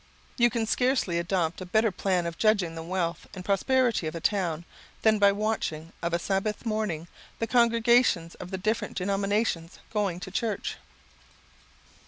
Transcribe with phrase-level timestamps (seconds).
[0.35, 4.15] You can scarcely adopt a better plan of judging of the wealth and prosperity of
[4.15, 4.65] a town,
[5.03, 10.31] than by watching, of a Sabbath morning, the congregations of the different denominations going to
[10.31, 10.77] church.